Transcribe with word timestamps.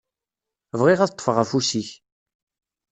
Bɣiɣ 0.79 0.99
ad 1.01 1.11
ṭṭfeɣ 1.13 1.37
afus-ik. 1.43 1.89